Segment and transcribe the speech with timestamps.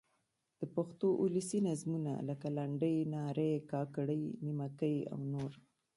[0.59, 5.51] د پښتو اولسي نظمونه؛ لکه: لنډۍ، نارې، کاکړۍ، نیمکۍ او نور.